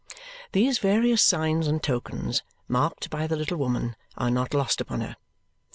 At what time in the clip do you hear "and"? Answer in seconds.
1.67-1.83